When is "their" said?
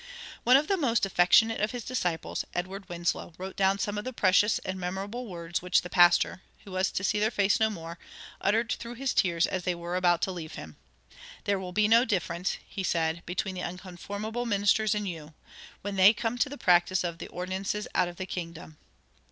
7.19-7.29